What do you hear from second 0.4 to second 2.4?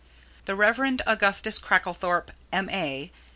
The Rev. Augustus Cracklethorpe,